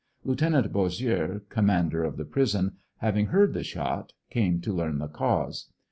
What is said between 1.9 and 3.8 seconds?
of the prison, having heard the